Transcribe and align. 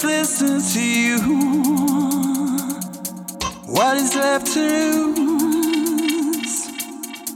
just 0.00 0.40
listen 0.40 0.60
to 0.74 0.80
you. 0.80 1.18
What 3.66 3.96
is 3.96 4.14
left 4.14 4.46
to 4.54 5.14
lose? 5.14 6.68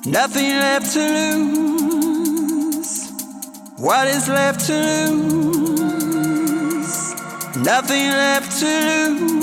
Nothing 0.06 0.50
left 0.50 0.92
to 0.92 1.00
lose. 1.38 3.10
What 3.78 4.06
is 4.08 4.28
left 4.28 4.66
to 4.66 5.10
lose? 5.10 6.34
Nothing 7.56 8.10
left 8.10 8.60
to 8.60 8.66
lose. 8.66 9.41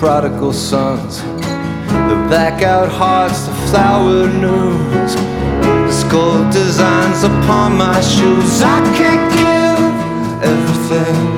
prodigal 0.00 0.50
sons, 0.50 1.20
the 1.20 2.16
black 2.26 2.62
out 2.62 2.88
hearts, 2.88 3.44
the 3.44 3.52
flower 3.68 4.26
noons, 4.28 5.14
the 5.14 6.08
gold 6.10 6.50
designs 6.50 7.22
upon 7.22 7.76
my 7.76 8.00
shoes. 8.00 8.62
I 8.62 8.80
can't 8.96 9.30
give 9.36 10.42
everything. 10.42 11.29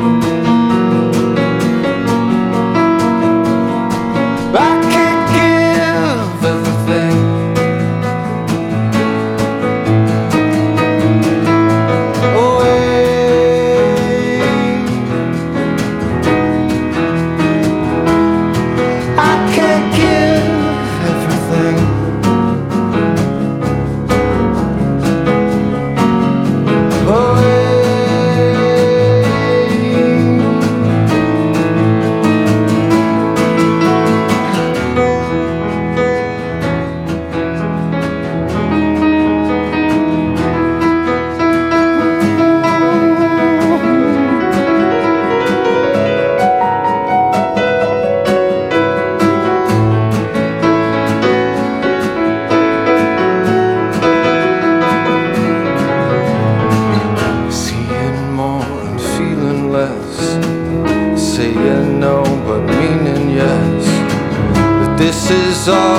saw 65.64 65.91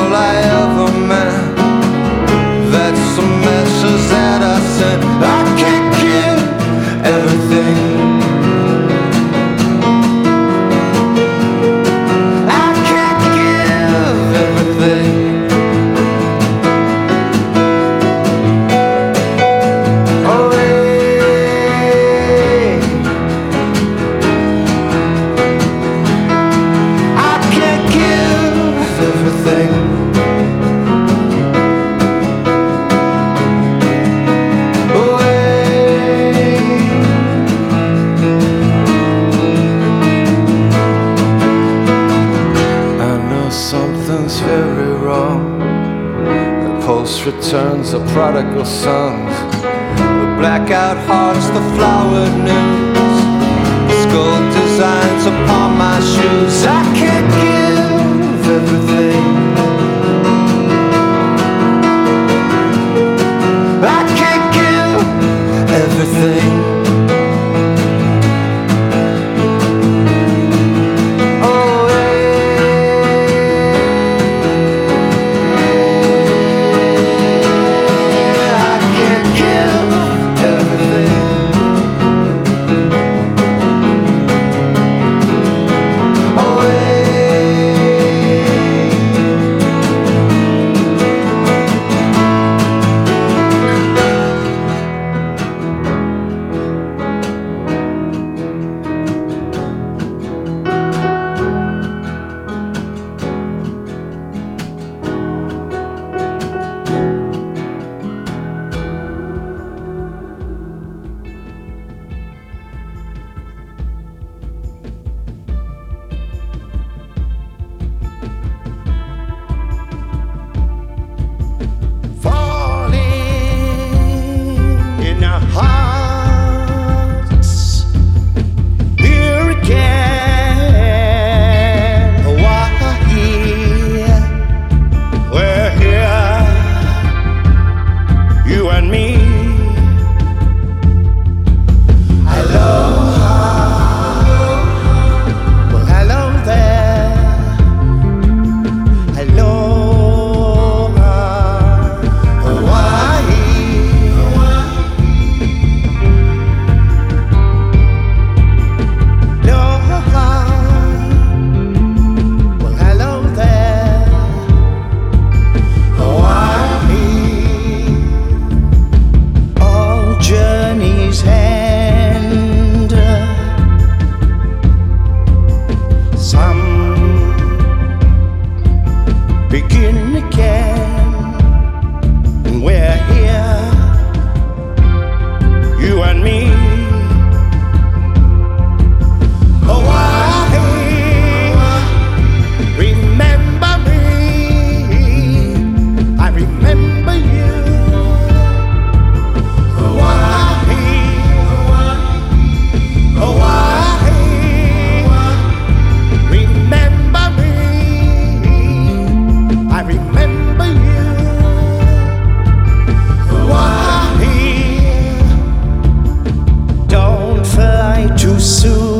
too 218.24 218.40
soon. 218.40 218.93